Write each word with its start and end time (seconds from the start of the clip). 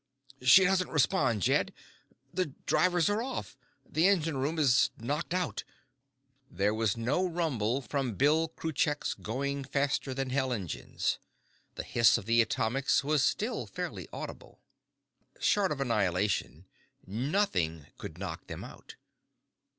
"She 0.41 0.63
doesn't 0.63 0.89
respond, 0.89 1.43
Jed. 1.43 1.71
The 2.33 2.47
drivers 2.65 3.07
are 3.07 3.21
off. 3.21 3.55
The 3.87 4.07
engine 4.07 4.35
room 4.35 4.57
is 4.57 4.89
knocked 4.97 5.31
out." 5.31 5.63
There 6.49 6.73
was 6.73 6.97
no 6.97 7.23
rumble 7.23 7.81
from 7.83 8.15
Bill 8.15 8.47
Kruchek's 8.47 9.13
going 9.13 9.63
faster 9.63 10.15
than 10.15 10.31
hell 10.31 10.51
engines. 10.51 11.19
The 11.75 11.83
hiss 11.83 12.17
of 12.17 12.25
the 12.25 12.41
atomics 12.41 13.03
was 13.03 13.23
still 13.23 13.67
faintly 13.67 14.07
audible. 14.11 14.59
Short 15.39 15.71
of 15.71 15.79
annihilation, 15.79 16.65
nothing 17.05 17.85
could 17.99 18.17
knock 18.17 18.47
them 18.47 18.63
out. 18.63 18.95